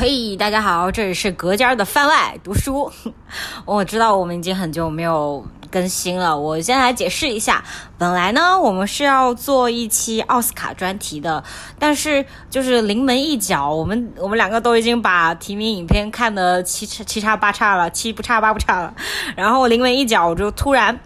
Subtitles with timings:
[0.00, 2.88] 嘿，大家好，这里是隔间的番外读书。
[3.66, 7.64] 我知道我们已经很久没有更新了，我先来解释一下。
[7.98, 11.42] 本来呢，我们是要做一期奥斯卡专题的，
[11.80, 18.94] 但是就是临门一脚，我们我们两个都已经把提名影片看得七七叉八叉了，七不差八不差了。
[19.34, 21.00] 然后临门一脚，我就突然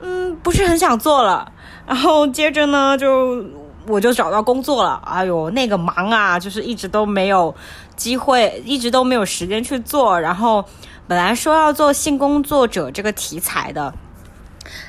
[0.00, 1.52] 嗯不是很想做了。
[1.86, 3.44] 然后接着呢，就
[3.86, 4.98] 我就找到工作了。
[5.04, 7.54] 哎呦，那个忙啊，就是一直都没有。
[8.00, 10.64] 机会一直都没有时间去做，然后
[11.06, 13.92] 本来说要做性工作者这个题材的，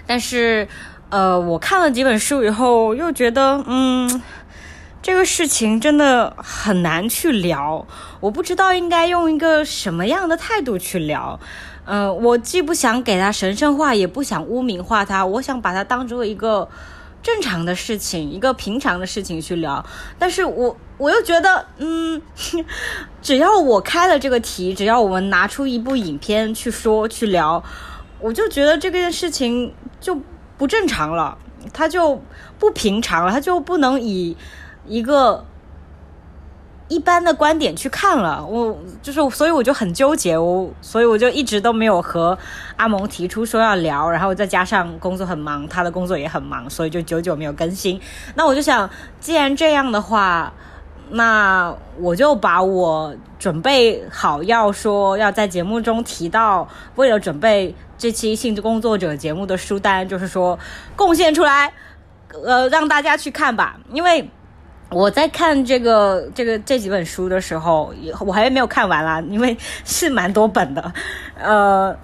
[0.07, 0.65] 但是
[1.09, 4.21] 呃，我看了几本书以后，又觉得嗯，
[5.01, 7.85] 这个事情真的很难去聊，
[8.21, 11.37] 我不知道应该用一个什么样的态度去聊。
[11.83, 16.69] 嗯，我既不想给他神圣化，也不想污名化他，我想把它当做一个。
[17.23, 19.85] 正常的事情，一个平常的事情去聊，
[20.17, 22.21] 但是我我又觉得，嗯，
[23.21, 27.63] 只要我开了这个题，只要我们拿出一部影片去说去聊，
[28.19, 30.19] 我就觉得这件事情就
[30.57, 31.37] 不正常了，
[31.71, 32.21] 它就
[32.57, 34.35] 不平常了，它就不能以
[34.87, 35.45] 一个。
[36.91, 42.37] 一般的观点去看了，我就是，所以我就很纠结，我所以我就一直都没有和
[42.75, 47.97] 阿蒙提出说要聊，然后再加上工作很忙，他的工作也很忙，所以就久久没有更新。
[48.35, 48.89] 那我就想，
[49.21, 50.51] 既然这样的话，
[51.11, 60.59] 那我就把我准备好要说要在节目中提到，为了准备这期性质工作者节目的书单，就是说
[60.97, 61.71] 贡献出来，
[62.45, 64.29] 呃，让大家去看吧，因为。
[64.91, 70.93] 我在看这个这个这几本书的时候，我还没有看完啦，因为是蛮多本的。
[71.41, 71.97] 呃，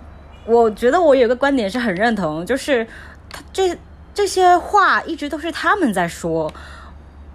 [0.45, 2.87] 我觉得我有个观点是很认同，就是
[3.29, 3.77] 他这
[4.13, 6.51] 这些话一直都是他们在说，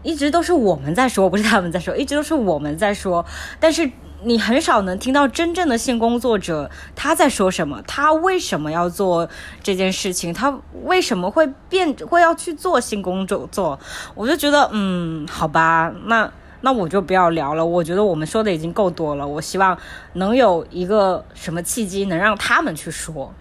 [0.03, 3.25] 一直都是我们在说，不是他们在说，一直都是我们在说，
[3.61, 3.91] 但是。
[4.25, 9.29] 你很少能听到真正的性工作者他在说什么，他为什么要做
[9.63, 13.79] 这件事情，他为什么会变会要去做性工作做，
[14.15, 17.67] 我就觉得嗯，好吧，那那我就不要聊了。
[17.67, 19.27] 我觉得我们说的已经够多了。
[19.27, 19.77] 我希望
[20.13, 23.35] 能有一个什么契机能让他们去说，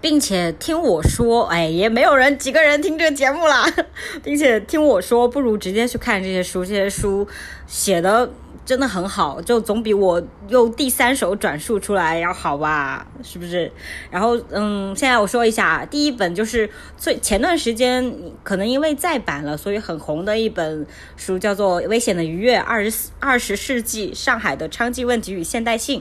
[0.00, 3.66] 并且听我说，哎，也没有人几个人听这个节目了，
[4.22, 7.26] 并且听我说，不如直接去看这些书，这些书
[7.66, 8.30] 写的。
[8.70, 13.04] 真的很好，就总比我用第三手转述出来要好吧？
[13.20, 13.72] 是不是？
[14.12, 18.14] 然后，嗯，现在我说一下，第一本就是最前段时间
[18.44, 20.86] 可能因为再版了，所以很红的一本
[21.16, 26.00] 书，叫做《危险的愉悦：二十二十世纪上海的娼妓问题与现代性》。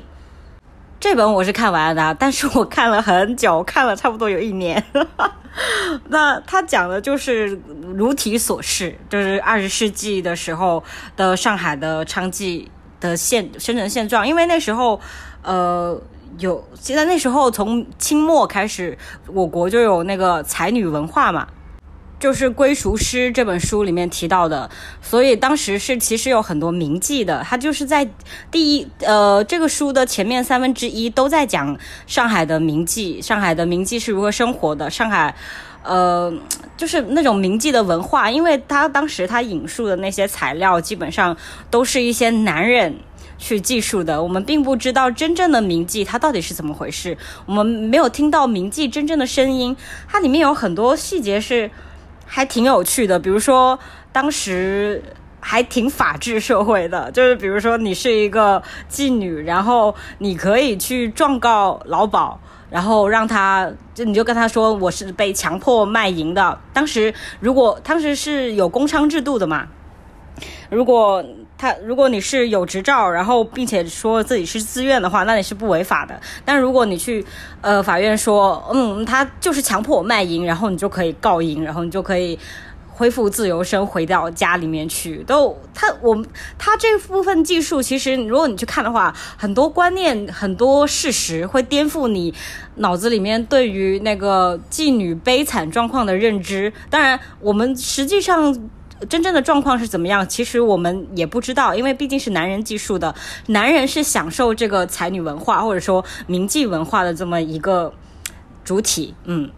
[1.00, 4.84] 这本我是看完的，但是我看了很久，看了差不多有一年。
[6.10, 7.60] 那他讲的就是
[7.96, 10.84] 如题所示，就是二十世纪的时候
[11.16, 12.68] 的上海的娼妓
[13.00, 14.28] 的现生存现状。
[14.28, 15.00] 因为那时候，
[15.42, 16.00] 呃，
[16.38, 21.48] 有现在那时候从清末开始，我国就有那个才女文化嘛。
[22.20, 24.70] 就是《归属诗》这本书里面提到的，
[25.02, 27.42] 所以当时是其实有很多名记的。
[27.44, 28.10] 他就是在
[28.52, 34.90] 第一呃这个书的前面三分之一都在讲上海的名记，上海的名记是如何生活的。
[34.90, 35.34] 上海，
[35.82, 36.34] 呃，
[36.76, 41.38] 就是那种名记的文化，因为他当时他引述的那些材料基本上
[41.72, 42.98] 都是一些男人
[43.38, 49.78] 去记述的，我们并不知道真正的名记他到底是怎么回事，我们没有听到名记真正的声音。
[50.10, 51.72] 它里面有很多细节是。
[52.32, 53.78] 还挺有趣的，比如说
[54.12, 55.04] 当时
[55.40, 66.60] 还挺法治社会的，就是比如说你是一个妓女，然后你可以去状告劳保，然后让他就你就跟他说我是被强迫卖淫的。
[66.72, 69.68] 当时如果当时是有工娼制度的嘛，
[70.70, 71.26] 如果
[71.62, 76.18] 他如果你是有执照，然后并且说自己是自愿的话，那你是不违法的。
[76.46, 77.24] 但如果你去
[77.60, 82.40] 呃法院说，嗯，他就是强迫我卖淫，然后你就可以告赢，然后你就可以
[82.88, 85.18] 恢复自由身，回到家里面去。
[85.28, 86.26] 都他我
[86.58, 92.34] 他这部分技术，其实如果你去看的话，很多观念、很多事实会颠覆你
[92.76, 96.72] 脑子里面对于那个妓女悲惨状况的认知。
[96.90, 98.58] 当然，我们实际上。
[99.08, 100.28] 真正的状况是怎么样？
[100.28, 103.14] 其实我们也不知道，因为毕竟是男人技术的，
[103.48, 107.94] 男人是享受这个才女文化或者说名妓文化的这么一个
[108.64, 109.14] 主体。
[109.26, 109.50] 嗯，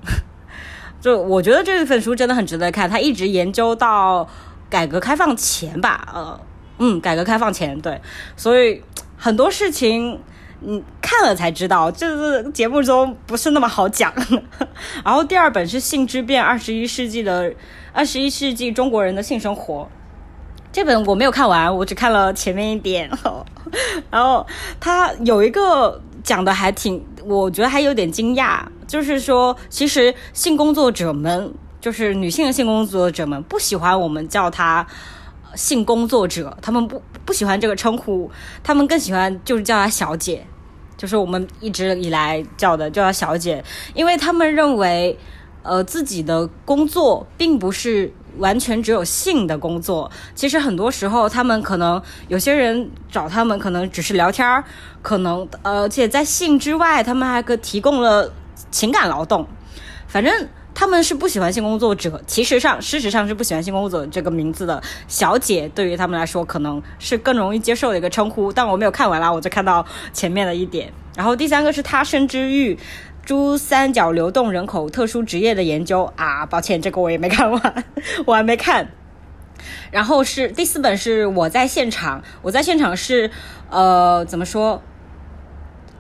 [1.02, 4.28] 就我觉得这一本书真的很值得看，他一直研究到
[4.70, 6.40] 改革开放前吧，呃，
[6.80, 8.02] 嗯，改革开放前对，
[8.36, 8.84] 所以
[9.18, 10.20] 很多事情。
[10.64, 14.14] 嗯，看了才知道，就是节目中不是那么好讲。
[15.04, 17.52] 然后第二本是《性之变：二十一世纪的
[17.92, 19.84] 二十一世纪中国人的性生活》，
[20.72, 23.10] 这本我没有看完，我只看了前面一点。
[24.12, 24.46] 然后
[24.80, 34.86] 他有一个讲的还挺，我觉得还有点惊讶，就是说，其实性工作者们，就是女性的性工作者们，不喜欢我们叫她
[35.56, 38.30] 性工作者，他们不不喜欢这个称呼，
[38.64, 40.46] 他们更喜欢就是叫她小姐，
[41.02, 43.64] 就是我们一直以来叫的叫她小姐，
[43.96, 45.18] 因为他们认为，
[45.64, 48.14] 呃，自己的工作并不是。
[48.38, 54.64] 完全只有性的工作，其实很多时候他们可能有些人找他们，可能只是聊天儿，
[55.02, 58.32] 可能呃，且在性之外，他们还可提供了
[58.72, 59.46] 情感劳动。
[60.08, 60.34] 反正
[60.74, 64.82] 他们是不喜欢性工作者，其实上事实上是不喜欢性工作者这个名字的。
[65.08, 70.92] 小姐对于他们来说可能是更容易接受的一个称呼，但我没有看完啦，我就看到前面的一点。
[71.16, 72.78] 然后第三个是他生之欲。
[73.24, 77.86] 珠三角流动人口特殊职业的研究啊，抱歉，这个我也没看完，
[78.26, 78.90] 我还没看。
[79.92, 83.30] 然后是第四本是我在现场，我在现场是
[83.70, 84.82] 呃怎么说？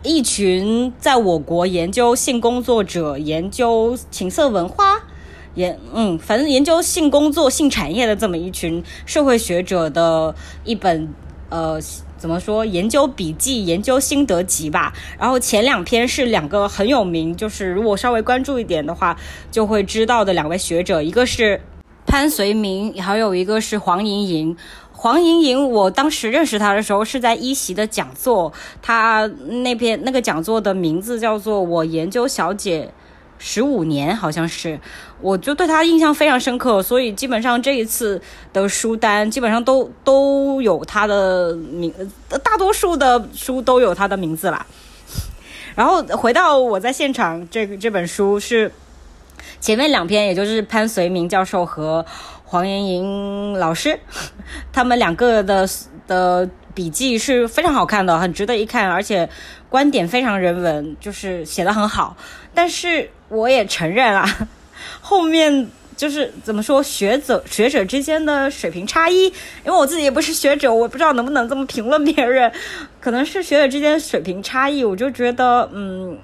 [0.03, 5.03] 一群在我国研究性工作者、研究情色文化、
[5.55, 11.13] 研嗯，反正研究性工作、性产业的这么一群社会学者的一本
[11.49, 11.79] 呃。
[12.21, 12.63] 怎么说？
[12.63, 14.93] 研究笔记、研究心得集吧。
[15.17, 19.17] 然后前两篇是两个很有名，就是如果稍微关注一点的话，
[19.49, 21.59] 就会知道的两位学者，一个是
[22.05, 24.55] 潘绥铭，还有一个是黄莹莹。
[25.01, 28.53] 黄莹莹，我当时认识她的时候是在一席的讲座，
[28.83, 29.25] 她
[29.63, 32.83] 那篇那个讲座的名字叫做《我研究小姐》。
[33.39, 34.79] 十五年好像是，
[35.19, 38.21] 我就对他印象非常深刻，所以基本上这一次
[38.53, 41.91] 的书单基本上都都有他的名，
[42.43, 44.63] 大多数的书都有他的名字啦。
[45.73, 48.71] 然后回到我在现场，这个这本书是
[49.59, 52.05] 前面两篇，也就是潘绥铭教授和
[52.51, 53.97] 黄妍莹老师
[54.73, 55.65] 他们两个的
[56.05, 59.29] 的笔记是非常好看的，很值得一看，而且
[59.69, 62.15] 观点非常人文，就是写的很好，
[62.53, 63.09] 但是。
[63.31, 64.27] 我也承认啊，
[64.99, 69.23] 后面就是怎么说学者学者之间的水平差异，
[69.63, 72.51] 因为我自己也不是学者，我不知道能不能这么评论别人，
[72.99, 76.17] 可能是学者之间水平差异，我就觉得嗯，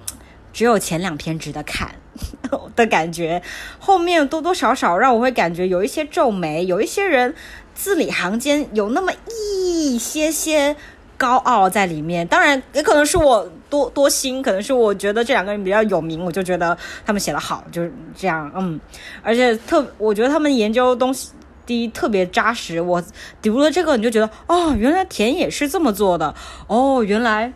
[0.58, 1.94] 只有前两篇值得看
[2.76, 3.44] 的感觉，
[3.78, 7.36] 后面多多少少让我会感觉有一些皱眉，有一些人
[7.76, 10.76] 字里行间有那么一些些。
[11.20, 16.78] 高傲在里面，当然也可能是我多多心，可能是我觉得这两个人比较有名，我就觉得
[17.08, 18.80] 他们写的好，就是这样，嗯，
[19.24, 21.32] 而且特我觉得他们研究东西
[21.66, 23.04] 第一特别扎实，我
[23.42, 26.36] 读了这个你就觉得哦，原来田野是这么做的，
[26.68, 27.52] 哦，原来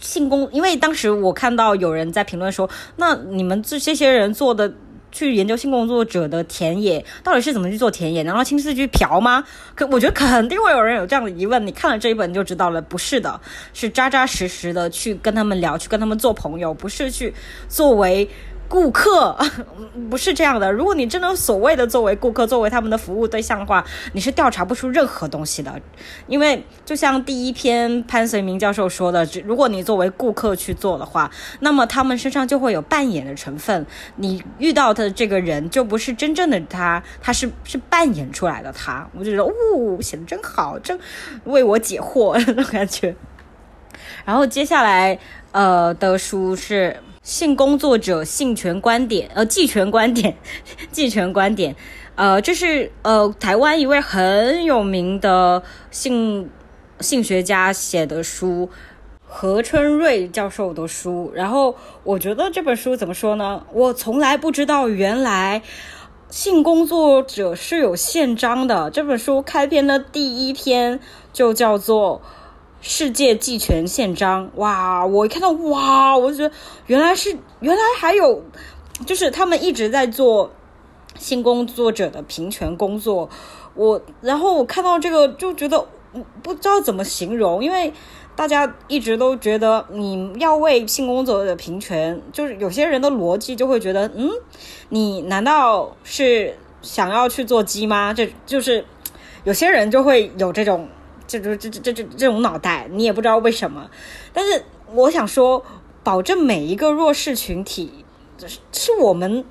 [0.00, 4.72] 性工，因为当时我看到有人在评论说，那你们这这些人做的。
[5.14, 8.22] 去研究性工作者的田野到底是怎么去做田野？
[8.22, 9.44] 难道亲自去嫖吗？
[9.74, 11.66] 可我觉得肯定会有人有这样的疑问。
[11.66, 13.38] 你看了这一本就知道了，不是的，
[13.74, 17.34] 是扎扎实实的去跟他们聊，去跟他们做朋友，不是去
[17.68, 18.26] 作为。
[18.72, 19.36] 顾客
[20.08, 20.72] 不是这样的。
[20.72, 23.84] 如果你真的所谓的作为顾客，作为他们的服务对象的话，
[24.14, 25.78] 你是调查不出任何东西的。
[26.26, 31.30] 因为就像第一篇潘绥铭教授说的，如果你作为顾客去做的话，
[31.60, 33.84] 那么他们身上就会有扮演的成分。
[34.16, 39.06] 你遇到的这个人就不是真正的他，他是是扮演出来的他。
[39.14, 40.98] 我就觉得，哦，写的真好，真
[41.44, 43.14] 为我解惑 那种感觉。
[44.24, 45.18] 然后接下来
[45.50, 46.96] 呃的书是。
[47.22, 50.36] 性工作者性权观点，呃，继权观点，
[50.90, 51.76] 继权观点，
[52.16, 55.62] 呃，这是呃台湾一位很有名的
[55.92, 56.50] 性
[56.98, 58.68] 性学家写的书，
[59.24, 61.30] 何春瑞教授的书。
[61.32, 63.64] 然后我觉得这本书怎么说呢？
[63.72, 65.62] 我从来不知道原来
[66.28, 68.90] 性工作者是有宪章的。
[68.90, 70.98] 这本书开篇的第一篇
[71.32, 72.20] 就叫做。
[72.84, 75.06] 世界技权宪章，哇！
[75.06, 76.52] 我一看到哇，我就觉得
[76.86, 78.42] 原来是原来还有，
[79.06, 80.50] 就是他们一直在做
[81.16, 83.30] 性工作者的平权工作。
[83.74, 85.86] 我然后我看到这个就觉得
[86.42, 87.92] 不知道怎么形容，因为
[88.34, 94.28] 大家一直都觉得你要为性工作者的平权，就是有些人的逻辑就会觉得，嗯，
[94.88, 98.12] 你难道是想要去做鸡吗？
[98.12, 98.84] 这就是
[99.44, 100.88] 有些人就会有这种。
[101.40, 103.90] 这这这这这这种脑袋，你也不知道为什么。
[104.32, 105.64] 但是我想说，
[106.02, 108.04] 保证每一个弱势群体，
[108.38, 109.44] 是是我们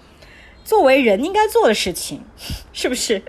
[0.63, 2.23] 作为人应该做的事情，
[2.73, 3.21] 是不是？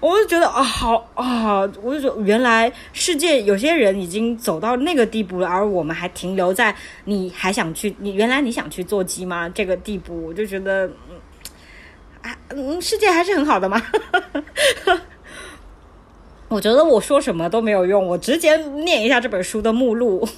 [0.00, 6.74] 我就觉得啊，好啊，我就觉得原来世界有些人已经走到那个地步了，而我们还停留在
[7.04, 9.48] 你还想去，你原来你想去做鸡吗？
[9.48, 10.90] 这个地步，我就觉得，
[12.20, 13.80] 啊，嗯，世界还是很好的嘛。
[16.54, 20.28] 我觉得我说什么都没有用，我直接念一下这本书的目录，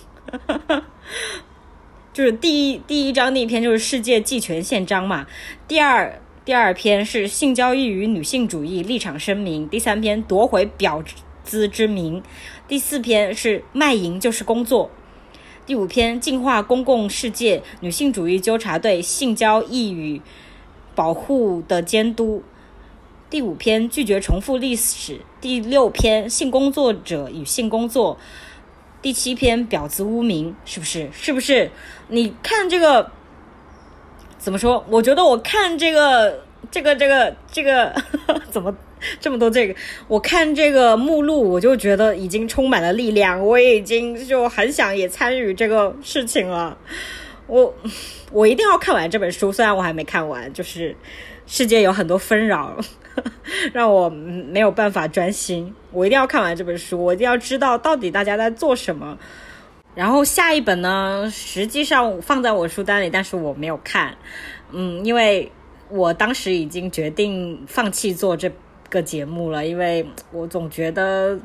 [2.14, 5.26] 就是第一第一章那篇就是世界祭权宪章嘛，
[5.68, 11.04] 第二第二篇是性交易与女性主义立场声明，第三篇夺回婊
[11.44, 12.23] 子之名，
[12.66, 14.90] 第四篇是卖淫就是工作，
[15.66, 20.23] 第五篇净化公共世界女性主义纠察队性交易与
[20.94, 22.42] 保护的监督。
[23.28, 28.16] 第五篇拒绝重复历史，第六篇性工作者与性工作，
[29.02, 31.09] 第七篇婊子污名，是不是？
[31.12, 31.68] 是不是？
[32.06, 33.11] 你看这个
[34.38, 34.85] 怎么说？
[34.88, 37.92] 我觉得我看这个这个这个这个
[38.49, 38.73] 怎么
[39.18, 39.75] 这么多这个？
[40.06, 46.78] 我看这个目录，我就觉得已经充满了力量，我已经就很想也参与这个事情了。
[47.49, 47.75] 我
[48.30, 50.97] 我一定要看完这本书，虽然我还没看完，就是
[51.45, 52.78] 世界有很多纷扰。
[53.73, 59.18] 让我没有办法专心，我一定要看完这本书，我一定要知道到底大家在做什么。
[59.94, 64.16] 然后下一本呢，实际上放在我书单里，但是我没有看，
[64.73, 65.50] 嗯，因为
[65.88, 68.52] 我当时已经决定放弃做这
[68.90, 71.38] 个节目了，因为我总觉得。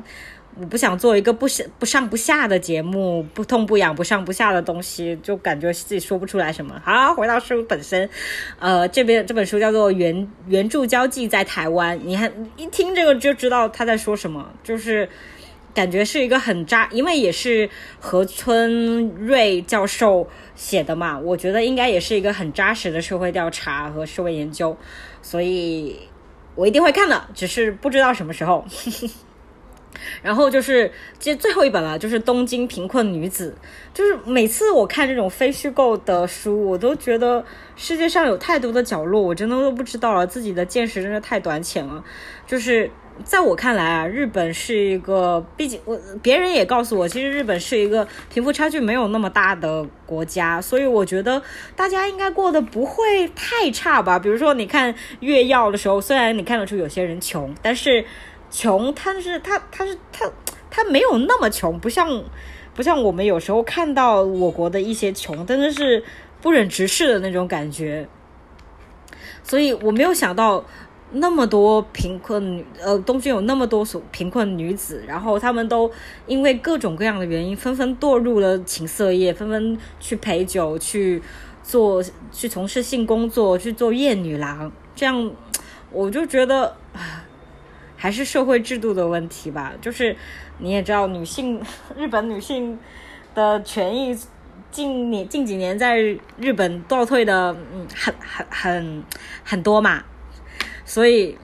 [0.60, 6.80] 我不想做一个不上不上不下的节目，不痛不痒不上不下的东西，就感觉自己说不出来什么。
[6.84, 8.08] 好，回到书本身，
[8.58, 15.08] 呃，这边这本书叫做《原原著交际在台湾》，你看一听这个就知道他在说什么，就是
[15.74, 24.76] 感觉是一个很扎，因为也是何春瑞教授写的嘛，我觉得应该也是一个很扎实的社会调查和社会研究，
[25.22, 25.98] 所以
[26.54, 28.62] 我一定会看的，只是不知道什么时候。
[30.22, 33.54] 然后就是，其实最后一本了，就是《东京贫困女子》。
[33.94, 37.44] 就是每次我看这种非虚构的书，我都觉得
[37.76, 40.26] 世界上有太多的角落，我真的都不知道了。
[40.26, 42.02] 自己的见识真的太短浅了。
[42.46, 42.90] 就是
[43.22, 51.42] 在我看来啊，日本是一个，毕竟我别人也告诉我，其实日本是一个贫富差距没有那么大的国家，所以我觉得
[51.76, 54.18] 大家应该过得不会太差吧。
[54.18, 58.04] 比如说，你看月曜的时候，虽然你看得出有些人穷，但是。
[58.52, 60.30] 穷，他是他他是他
[60.70, 62.22] 他没有那么穷，不像
[62.74, 66.04] 不像我们有时候看到我国的一些穷，真的是
[66.42, 68.06] 不忍直视的那种感觉。
[69.42, 70.62] 所以我没有想到
[71.12, 75.90] 那么多贫困，呃，东京有那么多所贫困女子，然后他们都
[76.26, 81.22] 因为各种各样的原因，纷纷堕入了情色业，纷纷去陪酒，去
[81.62, 85.30] 做去从事性工作，去做夜女郎，这样
[85.90, 86.76] 我就觉得。
[88.02, 90.16] 还是社会制度的问题吧，就是
[90.58, 91.62] 你也知道，女性
[91.96, 92.76] 日本女性
[93.32, 94.18] 的权益
[94.72, 96.00] 近年近几年在
[96.36, 99.04] 日本倒退的，嗯，很很很
[99.44, 100.02] 很多嘛，
[100.84, 101.38] 所以。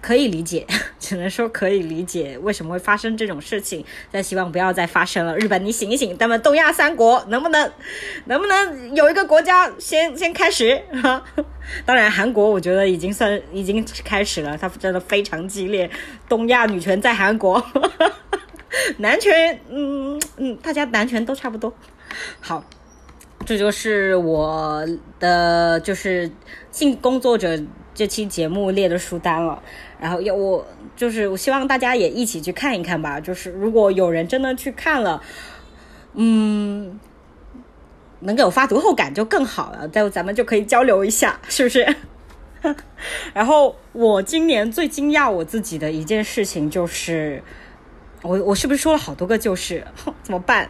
[0.00, 0.66] 可以理解，
[0.98, 5.36] 只能说可以理解为什么会发生这种事情，但希望不要再发生了。
[5.36, 7.70] 日本，你醒一醒，咱们东亚三国能不能，
[8.26, 10.80] 能不能有一个国家先先开始？
[11.84, 15.90] 当然，韩国我觉得已经算已经开始了，它真的非常激烈。
[16.28, 17.62] 东亚女权在韩国，
[18.98, 21.72] 男权，嗯嗯，大家男权都差不多。
[22.40, 22.64] 好，
[23.44, 24.86] 这就是我
[25.20, 26.30] 的就是
[26.70, 27.58] 性工作者
[27.94, 29.62] 这期节目列的书单了。
[30.00, 33.18] 然后要我就是我希望大家也一起去看一看吧。
[33.18, 35.22] 就是如果有人真的去看了，
[36.14, 36.98] 嗯，
[38.20, 41.96] 能给我发读后感就更好了，再咱们就可以交流一下，是不是？
[43.32, 47.42] 然后我今年最惊讶我自己的一件事情就是，
[48.22, 49.84] 我我是不是说了好多个就是？
[50.22, 50.68] 怎么办？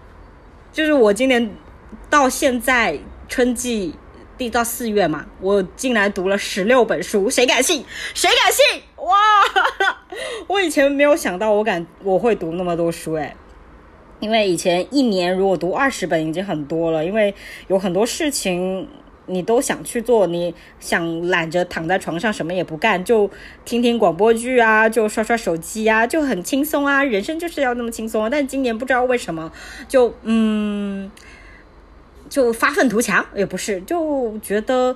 [0.72, 1.50] 就是我今年
[2.10, 2.98] 到现在
[3.28, 3.94] 春季。
[4.38, 7.84] 第到四月嘛，我竟然读了十六本书，谁敢信？
[8.12, 8.82] 谁敢信？
[8.96, 9.14] 哇！
[10.46, 13.34] 我以前没有想到，我敢我会读那么多书诶，
[14.20, 17.34] 因为以前一年如果读二十本已经很多了，因为
[17.68, 18.86] 有很多事情
[19.24, 23.30] 你都想去做，你想懒着躺在床上什么也不干，就
[23.64, 28.28] 听听广播剧啊，就刷刷手机啊，就很轻松啊，人生就是要那么轻松。
[28.30, 29.50] 但今年不知道为什么，
[29.88, 31.10] 就嗯。
[32.28, 34.94] 就发愤图强也不是，就觉得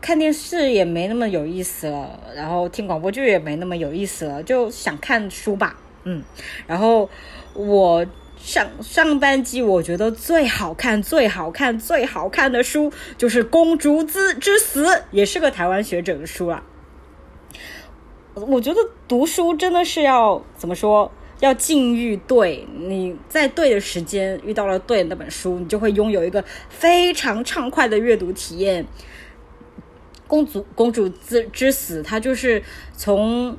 [0.00, 6.22] 看电视也没那么有意思了，然后听广播剧也没那么有意思了，就想看书吧，嗯。
[6.66, 7.08] 然后
[7.54, 8.04] 我
[8.36, 16.62] 上上半季我觉得最好看、最好看、最好看的书就是《公主之之死》，也是个台湾学者的书啊。
[18.34, 21.10] 我觉得读书真的是要怎么说？
[21.40, 28.86] 要境遇对，你在对的时间遇到了对的那本书，你就会拥有一个非常畅快的阅读体验。
[30.26, 32.62] 公主公主之之死，它就是
[32.96, 33.54] 从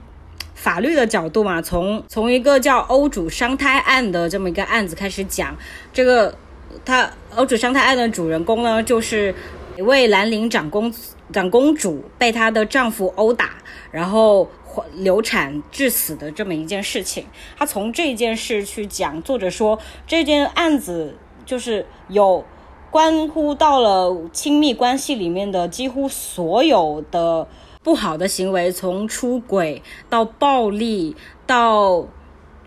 [0.55, 5.55] 法律的角度嘛，从从一个叫欧主伤胎案的这么一个案子开始讲。
[5.93, 6.35] 这个
[6.83, 9.33] 他欧主伤胎案的主人公呢，就是
[9.77, 10.91] 一位兰陵长公
[11.31, 13.51] 长公主被她的丈夫殴打，
[13.91, 14.49] 然后
[14.93, 17.25] 流产致死的这么一件事情。
[17.57, 22.43] 他从这件事去讲，作者说这件案子就是有。
[22.91, 27.45] 关乎到了亲密关系里面的几乎所有的
[27.83, 31.13] 不好的行为，从出轨到暴力
[31.45, 32.07] 到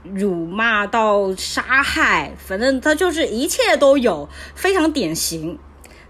[0.02, 5.58] 辱骂到杀害，反正他就是一切都有，非常典型。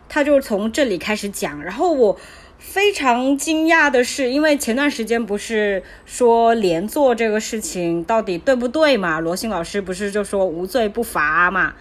[0.09, 2.17] 他就从这里开始讲，然后我
[2.59, 9.21] 非常惊讶的是，因为前段时间不是说连坐这个事情到底对不对嘛？
[9.21, 11.75] 罗欣老师不是就说无罪不罚嘛？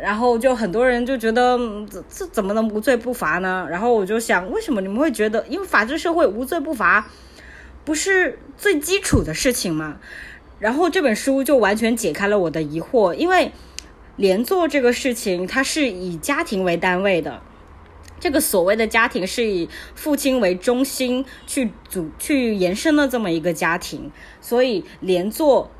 [0.00, 1.58] 然后就很多人就觉得
[1.90, 3.66] 这这怎么能无罪不罚呢？
[3.70, 7.08] 然后我就想，为什么你们会觉得，因为法治社会无罪不罚，
[7.84, 9.96] 不是最基础的事情吗？
[10.58, 13.52] 然后这本书就完全解开了我的疑惑，因为
[14.16, 17.40] 连坐这个事情，它是以家庭为单位的，
[18.24, 25.70] 这个所谓的家庭是以父亲为中心去组去延伸的这么一个家庭，所以连坐。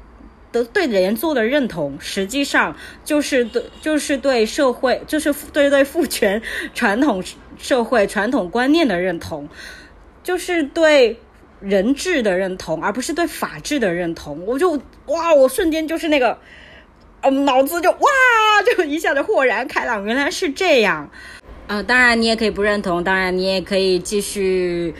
[0.52, 6.40] 的对连坐的认同，实际上就是对，就是对社会，就是对对父权
[6.72, 7.20] 传统
[7.58, 9.48] 社会传统观念的认同，
[10.22, 11.18] 就是对
[11.58, 14.46] 人治的认同，而不是对法治的认同。
[14.46, 16.38] 我就哇，我瞬间就是那个，
[17.22, 17.98] 嗯，脑子就哇，
[18.76, 21.10] 就一下子豁然开朗，原来是这样。
[21.66, 24.94] 呃，当然你也可以不认同，当然你也可以继续。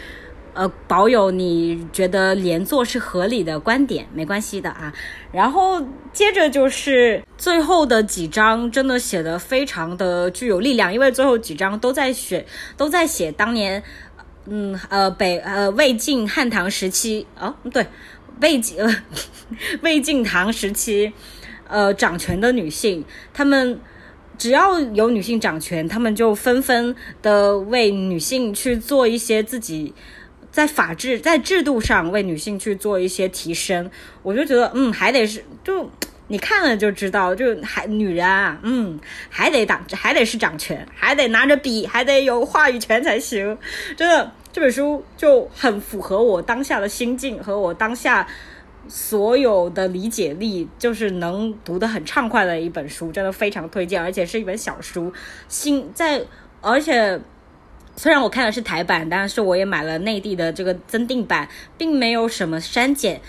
[0.57, 4.95] 呃，保有你觉得连坐是合理的观点，没关系的啊。
[5.33, 13.83] 然后接着就是最后的几章，真的写的非常的具有力量，因为最后几章都在写，都在写当年，
[14.47, 17.85] 嗯呃北呃魏晋汉唐时期哦，对，
[18.41, 19.03] 魏晋呃
[19.83, 21.13] 魏晋唐时期，
[21.67, 23.81] 呃掌权的女性，她们
[24.39, 29.95] 只要有女性掌权，他们就纷纷的为女性去做一些自己。
[30.51, 33.91] 在法治在制度上为女性去做一些提升，
[34.23, 35.91] 我就觉得，嗯，还得是就
[36.29, 38.97] 你看了就知道，就还女人啊，嗯，
[39.29, 43.59] 还得掌还得是掌权，还得拿着笔，还得有话语权才行。
[43.97, 48.25] 真的，这本书就很符合我当下的心境和我当下
[48.89, 55.13] 所有的理解力，就是能读得很畅快的一本书，真的非常推荐，而且是一本小书，
[55.49, 56.23] 新在
[56.61, 57.21] 而且。
[57.97, 63.21] 虽然我看的是台版，但是我也买了内地的这个增订版，并没有什么删减，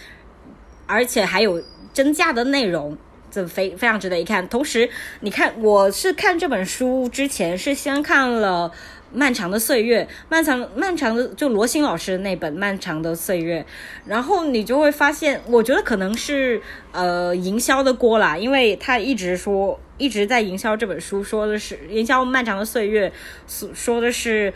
[0.87, 1.61] 而且还有
[1.93, 2.97] 增加的内容，
[3.29, 4.49] 这非非常值得一看。
[4.49, 4.89] 同时，
[5.19, 8.71] 你看，我是看这本书之前是先看了。
[9.15, 13.62] 漫长的岁月，漫长漫长的就罗欣老师的那本《漫长的岁月》，
[14.06, 23.10] 然后你就会发现，我觉得可能是呃营销的锅啦，因为他一直说一直在营销这本书，说的是营销《漫长的岁月》，
[23.47, 24.54] 说说的是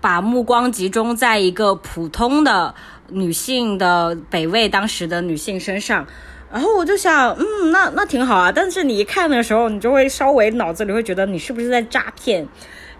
[0.00, 2.74] 把目光集中在一个普通的
[3.08, 6.06] 女性的北魏当时的女性身上，
[6.52, 12.46] 然后我就想，嗯，那那挺好啊，但是你一看的时候，你就会稍微脑子里会觉得你是不是在诈骗。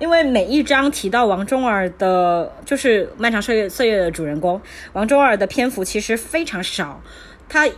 [0.02, 4.60] 因为每一章提到王中儿的，就是《漫长岁月》岁月的主人公
[4.94, 7.00] 王中儿的篇幅其实非常少，
[7.48, 7.68] 他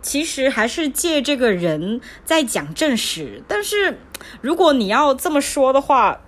[0.00, 3.42] 其实还是借这个人在讲正史。
[3.48, 3.98] 但是
[4.40, 6.20] 如果你要这么说的话，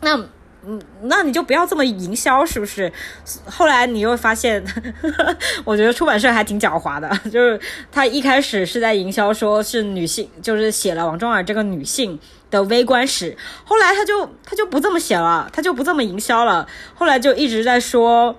[0.00, 0.16] 那
[0.66, 2.90] 嗯，那你就不要这么营销，是不是？
[3.44, 4.64] 后来你又发现，
[5.66, 7.60] 我觉得出版社还挺狡猾的，就是
[7.92, 12.18] 他一开始是在营销，说是女性，就是写了王中儿这个女性。
[12.54, 16.64] 的微观史，后来他就他就不这么写了，他就不这么营销了。
[16.94, 18.36] 后来就一直在说，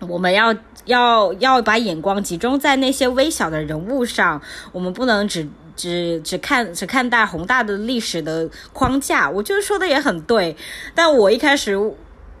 [0.00, 0.52] 我们要
[0.86, 9.30] 要要把眼光集中在那些微小的人物上，我们不能只只只看只看待宏大的历史的框架。
[9.30, 10.56] 我觉得说的也很对，
[10.92, 11.78] 但我一开始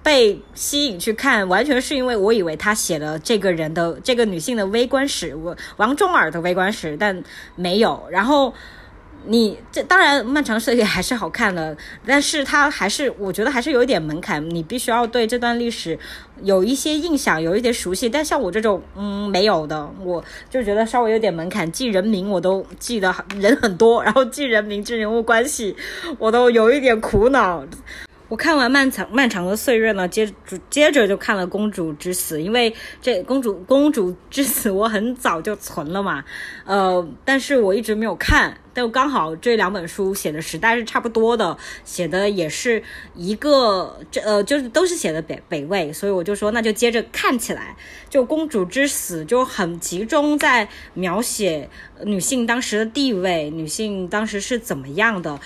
[0.02, 7.22] 被吸引去看，完全是因为我以为他写了这个人的这个女性的微观史，我王中尔的微观史，但
[7.54, 8.08] 没有。
[8.10, 8.52] 然后。
[9.26, 15.98] 你这当然漫长岁月还是好看的，但是它还是我觉得还是有一点门槛，你必须要对这段历史
[16.42, 18.08] 有一些印象，有一点熟悉。
[18.08, 25.76] 但像我这种嗯没有的，我就觉得稍微有点门槛，记人名我都记得人很多，然后记人名记人物关系，
[26.18, 27.64] 我都有一点苦恼。
[28.28, 30.28] 我看完漫长漫长的岁月呢，接
[30.68, 36.24] 接着就看了《公主之死》，因为这《公主公主之死》我很早就存了嘛，
[36.64, 42.82] 呃，但是我一直没有看，但刚好这两本书写的时代是差不多的，写的也是
[43.14, 47.74] 一个这呃就是都是写的北北魏，所以我就说那就接着看起来，
[48.10, 51.70] 就《公主之死》就很集中在描写
[52.02, 55.40] 女性当时的地位，女性当时是怎么样的。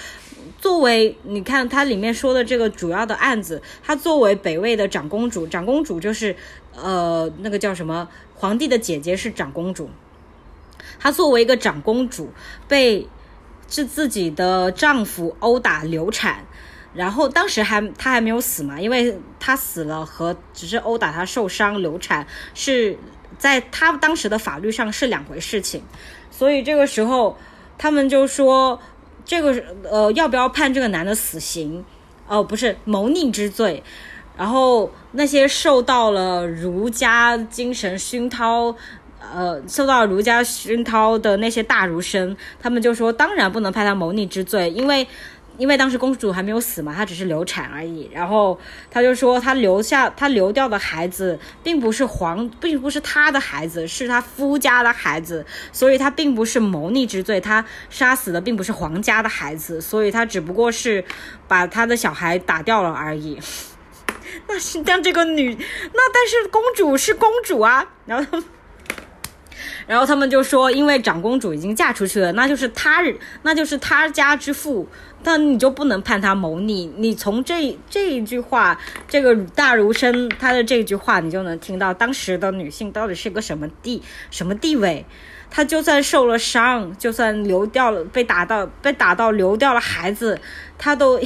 [0.59, 6.35] 作为你看它里面说的这个主要的案子，她作为北魏的长公主，长公主就是
[6.75, 9.88] 呃那个叫什么皇帝的姐姐是长公主，
[10.99, 12.31] 她作为一个长公主
[12.66, 13.07] 被
[13.70, 16.44] 是自己的丈夫殴打流产，
[16.92, 22.98] 然后当时还她还没有死嘛，因为她死了和只是殴打她受伤流产是
[23.38, 25.83] 在她当时的法律上是两回事情，
[26.30, 27.38] 所以这个时候
[27.78, 28.78] 他们就说。
[29.22, 31.85] 这个呃，要不要判这个男的死刑？
[32.26, 33.80] 哦，不是谋逆之罪。
[34.37, 38.74] 然后那些受到了儒家精神熏陶，
[39.20, 45.06] 呃，受到儒家熏陶的那些大儒生，他们就说，当然不能判他谋逆之罪，因为。
[45.59, 48.09] 因为当时公主还没有死嘛，她只是流产而已。
[48.14, 48.59] 然后
[48.90, 61.04] 他就说，他留下他流掉的孩子，并不是皇，并不是他的孩子，是他夫家的孩子，所以他并不是谋逆之罪，他杀死的并不是皇家的孩子，所以他只不过是
[61.46, 63.38] 把他的小孩打掉了而已。
[64.48, 65.54] 那是像这个女，
[65.92, 68.42] 那但是公主是公主啊，然后。
[69.90, 73.03] 然后他们就说，因为长公主已经嫁出去了，那就是他，
[73.42, 74.87] 那就是他家之妇，
[75.20, 76.87] 但你就不能判他谋逆。
[76.96, 84.00] 你从这这一句话，这个大儒生他的这句话，你就能听到当时的女性到底是个什么地
[84.31, 85.05] 什么地位。
[85.50, 90.38] 她就算受了伤，就算流掉了，被打到被打到流掉了孩子，
[90.79, 91.20] 她都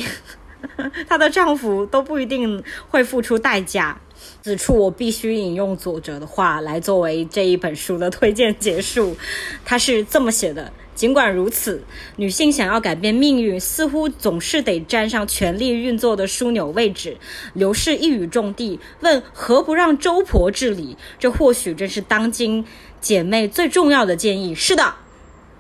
[1.07, 4.01] 她的丈夫都不一定会付出代价。
[4.45, 9.17] 此处我必须引用作者的话来作为这一本书的推荐结束。
[9.65, 11.83] 他是这么写的：尽管如此，
[12.17, 17.17] 女性想要改变命运，似乎总是得站上权力运作的枢纽位置。
[17.55, 20.99] 刘氏一语中的，问何不让周婆治理？
[21.19, 22.67] 这或许正是当今
[23.01, 24.55] 姐妹最重要的建议。
[24.55, 24.97] 是的，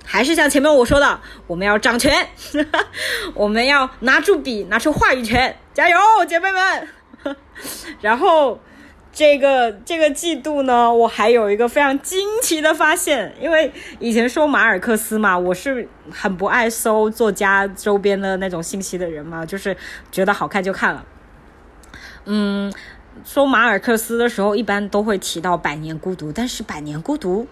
[0.04, 2.28] 还是像前面我说的，我们要掌权，
[3.32, 5.96] 我们要拿住笔，拿出话语权，加油，
[6.28, 6.88] 姐妹们！
[8.02, 8.60] 然后。
[9.14, 19.77] 这个这个季度呢，我还有一个非常惊奇的发现，因为以前说马尔克斯嘛，我是很不爱搜作家周边的那种信息的人嘛，就是
[20.11, 21.07] 觉得好看就看了。
[22.24, 22.72] 嗯，
[23.24, 27.42] 说马尔克斯的时候，一般都会提到《百年孤独》，但是《百年孤独》，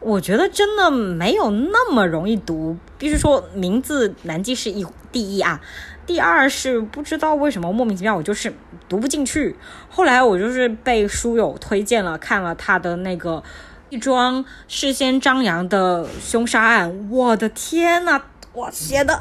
[0.00, 5.60] 我觉得真的没有那么容易读，必须说名字难记是一第一啊。
[6.06, 8.52] 第二是不知道为什么莫名其妙我就是
[8.88, 9.56] 读不进去，
[9.88, 13.42] 后来我就是被书友推荐了看了他的那个
[13.88, 18.20] 一桩事先张扬的凶杀案，我的天呐，
[18.52, 19.18] 我写的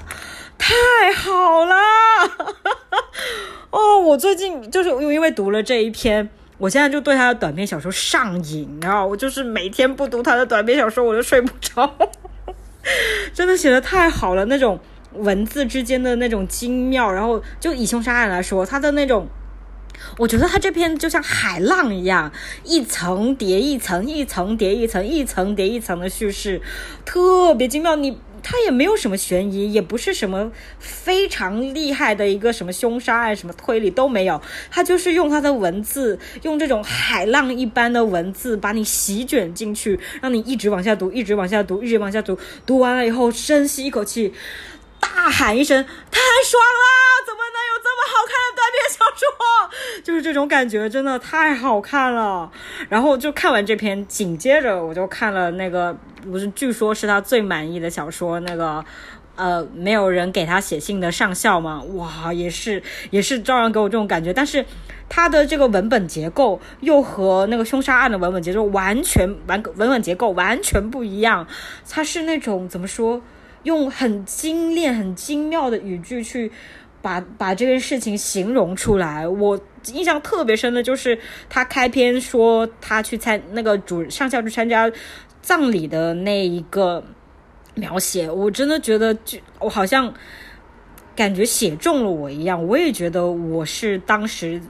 [0.58, 0.74] 太
[1.14, 1.76] 好了！
[3.72, 11.90] 哦，我最近就是因为读了这一篇，我现在就对他的短篇小说上瘾，然后我就是每天不读他的短篇小说我就睡不着，
[13.34, 14.78] 真的写的太好了那种。
[15.16, 19.28] 文字之间的那种精妙，然后就以凶杀案来说，它的那种，
[20.18, 22.32] 我觉得它这篇就像海浪一样，
[22.64, 26.62] 一层叠一层，一层叠一层，一层叠一层的叙事，
[27.06, 27.96] 特别精妙。
[27.96, 34.42] 你它也没有什么悬疑，也不是什么非常厉害的一个什么凶杀案，什么推理都没有。
[34.70, 42.38] 它就是用它的文字，用这种海浪一般的文字把你席卷进去，让你一直往下读，一直往下读，一直往下读。
[42.66, 44.34] 读完了以后，深吸一口气。
[45.04, 46.86] 大喊一声：“太爽了！
[47.26, 50.00] 怎么能有这么好看的短篇小说？
[50.04, 52.50] 就是这种感觉，真的太好看了。”
[52.90, 58.84] 然后就看完这篇，紧接着我就看了那个，不是据说是他最满意的小说，那个
[59.36, 61.82] 呃，没有人给他写信的上校嘛？
[61.96, 64.32] 哇，也是也是照样给我这种感觉。
[64.34, 64.66] 但是
[65.10, 71.46] 他的这个文本结构又和那个凶杀案的文本结构完全完文本结构完全不一样。
[71.90, 73.22] 他是那种怎么说？
[73.64, 76.52] 用很精炼、很精妙的语句去
[77.02, 79.28] 把把这件事情形容出来。
[79.28, 79.60] 我
[79.92, 81.18] 印象特别深的就是
[81.50, 84.90] 他开篇说他去参那个主上校去参加
[85.42, 87.04] 葬礼的那一个
[87.76, 90.14] 描写，我真的觉得就我好像
[91.16, 92.66] 感觉写中了我一样。
[92.68, 94.62] 我也觉得我是当时。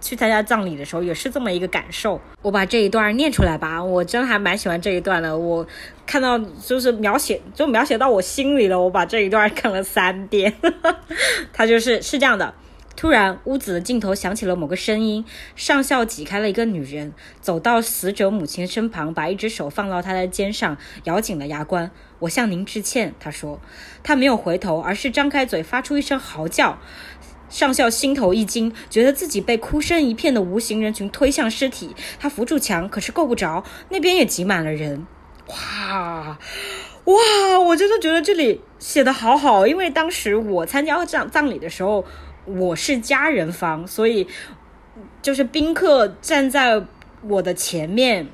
[0.00, 2.20] 去参加葬礼的时候也是这么一个感受。
[2.42, 5.36] 我把这一段念出来吧，我真还蛮喜欢这一段的。
[5.36, 5.66] 我
[6.06, 8.80] 看到就是描写，就描写到我心里了。
[8.80, 10.54] 我把这一段看了三遍。
[11.52, 12.54] 他就是是这样的：
[12.96, 15.24] 突然，屋子的尽头响起了某个声音。
[15.54, 21.90] 上校挤开了一个女人，走到死者母亲身旁，把一只手放到她的肩上，咬紧了牙关。
[22.20, 23.60] 我向您致歉，他说。
[24.02, 26.78] 他没有回头，而是张开嘴，发出一声嚎叫。
[27.48, 31.94] 上校心头一惊，觉得自己被哭声一片的无形人群推向尸体。
[32.18, 35.06] 他扶住墙，可是够不着，那边也挤满了人。
[35.48, 36.38] 哇
[37.04, 37.58] 哇！
[37.66, 42.04] 我真的觉得这里写的好好，因为当时我参加葬葬礼的时候，
[42.44, 44.26] 我是家人方，所以
[45.22, 46.84] 就是宾客站在
[47.22, 48.28] 我的前面，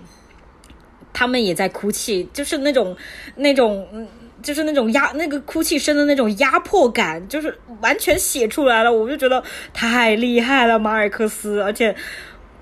[1.12, 2.96] 他们也在哭泣，就是那种
[3.36, 4.08] 那种。
[4.44, 11.60] 就是那种压那个哭泣声的那种压迫感，就是完全写出来了，我就觉得太厉害了，马尔克斯。
[11.62, 11.96] 而且，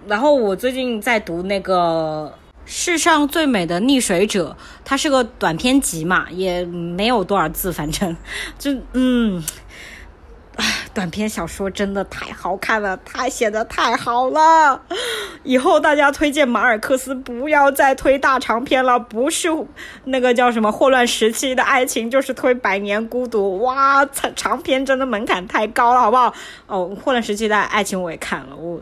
[0.07, 2.33] 然后我最近在读那个
[2.65, 8.17] 《世上最美的溺水者》，它是个短篇集嘛，也没有多少字，反正
[8.59, 9.43] 就嗯。
[10.95, 14.83] 短篇小说真的太好看了，太写的太好了。
[15.43, 19.49] 以后大家推荐马尔克斯，不要再推大长篇了，不是
[20.05, 23.59] 那个叫什么霍乱时期的爱情，就是推百年孤独。
[23.61, 26.35] 哇，长长篇真的门槛太高了，好不好？
[26.67, 28.79] 哦，霍乱时期的爱情我也看了，我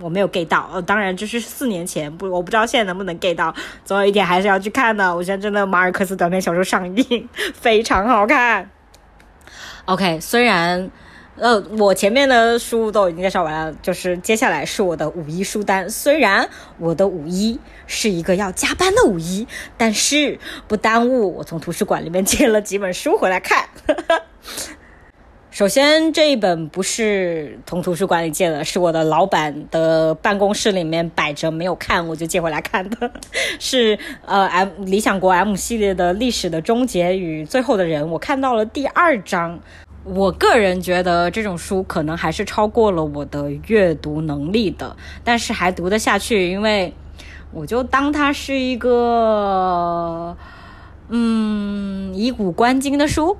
[0.00, 0.68] 我没有 get 到。
[0.72, 3.54] 呃，当然这是四年前，不，我不知道现在能不能 get 到。
[3.86, 5.16] 总有一点还是要去看的。
[5.16, 8.70] 我现在真的马尔克斯短篇小说上映， 非常好看。
[9.86, 10.90] OK，虽然。
[11.40, 15.88] 呃，我前面的书都已经介绍完了，就是接下来是我的五一书单。
[15.88, 16.48] 虽然
[16.78, 19.46] 我的五一是一个要加班的五一，
[19.76, 23.68] 但是不耽误我从图书馆里面借了几本书回来看。
[25.50, 33.10] 首先这一本不是从图书馆里借的，是我的老板的办公室里面摆着没有看，我就借回来看的，
[33.60, 39.60] 是呃 M 理想国 M 系列的历史的终结与最后的人，我看到了第二章。
[40.14, 46.94] 我个人觉得这种书可能还是超过了我的阅读能力的，但是还读得下去，因为
[47.52, 50.36] 我就当它是一个，
[51.08, 53.36] 嗯，以古观今的书，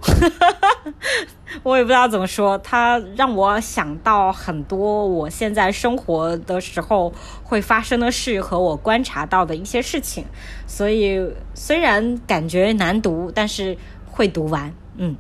[1.63, 10.25] 我也不知道怎么说，它让我想到很多我现在生活的时候会发生的事和我观察到的一些事情，
[10.67, 11.19] 所以
[11.55, 15.17] 虽然感觉难读，但是会读完，嗯。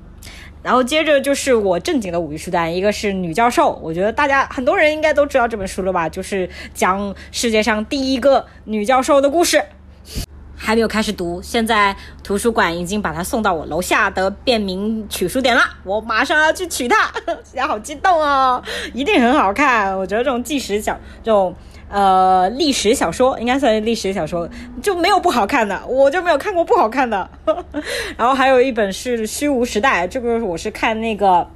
[0.62, 9.62] 然后接着就是我正经的五一书单，一个是女教授，我觉得大家很多人应该都知道这本书了吧，就是讲世界上第一个女教授的故事。
[10.60, 17.12] 还没有开始读，现在图书馆已经把它送到我楼下的便民取书点了，我马上要去取它，
[17.44, 21.54] 现在好激动哦，一定很好看，我觉得这种纪实小这种。
[21.90, 24.48] 呃，历史小说应该算是历史小说，
[24.82, 27.28] 就没有不好看的，我就没有看过不好看的。
[28.16, 31.48] 然后还有一本是《虚无时代》，这个我是看那个。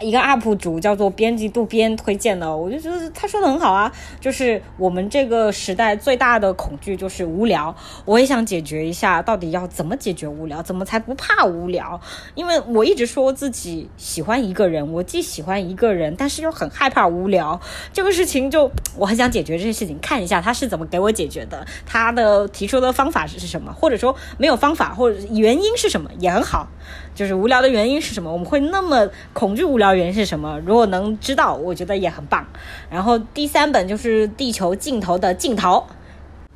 [0.00, 12.00] 一个 UP 主叫做编辑渡边推荐的，我就觉得他说的很好啊，就是我们这个时代最大的恐惧就是无聊，我也想解决一下，到底要怎么解决无聊，怎么才不怕无聊？
[12.34, 17.60] 因为我一直说自己喜欢一个人，我既喜欢一个人，但是又很害怕无聊，
[17.92, 26.66] 这个事情就我很想解决这些事情，看一下他是怎么给我解决的，他的提出的方法是什么，或者说没有方法或者原因是什么也很好。
[27.14, 28.32] 就是无聊的原因是什么？
[28.32, 30.60] 我们会那么恐惧无聊原因是什么？
[30.66, 32.46] 如果能知道，我觉得也很棒。
[32.90, 35.86] 然后第三本就是《地球尽头的尽头》，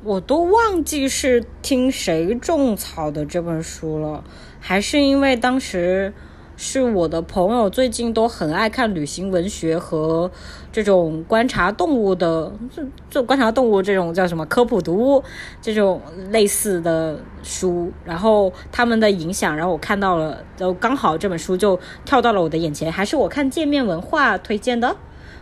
[0.03, 4.23] 我都忘记是听谁种草的这本书了，
[4.59, 6.13] 还是因为当时。
[6.61, 10.29] 是我的朋友最近都很爱看旅行文学和
[10.73, 15.23] 这种观察动物的，这这观察动物这种叫什么科普读物
[15.61, 24.97] 这种类似的书，然后他们的影响，然后我看到了，就刚好这本书就跳到了我的眼前，还是我看界面文化推荐的，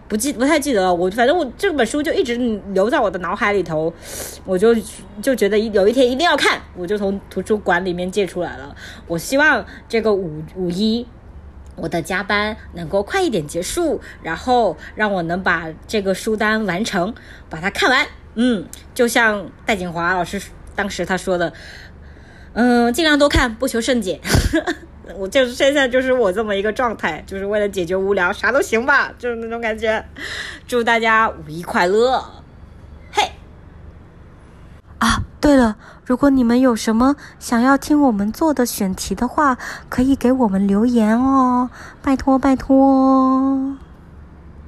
[0.07, 2.35] 不记不太记得了，我反正我这本书就一直
[2.73, 3.93] 留在我的脑海里头，
[4.45, 4.75] 我就
[5.21, 8.75] 就觉得有一天一定要看，我就从图书馆里面借出来了，
[9.07, 11.05] 我希望这个五五一。
[11.79, 17.13] 我的加班能够快一点结束，然后让我能把这个书单完成，
[17.51, 18.07] 把它看完。
[18.33, 18.65] 嗯，
[18.95, 20.41] 就像戴锦华老师
[20.75, 21.53] 当时他说的，
[22.53, 24.19] 嗯，尽量多看，不求甚解。
[25.15, 30.03] 我就是现在就是我这么一个状态，就是为了解决无聊，啥都行吧，就是那种感觉。
[30.67, 32.23] 祝大家五一快乐！
[33.11, 33.31] 嘿，
[34.99, 35.77] 啊，对了。
[36.05, 39.57] 如果你们有什么想要听我们做的选题的话，
[39.89, 41.69] 可以给我们留言哦，
[42.01, 43.77] 拜托拜托。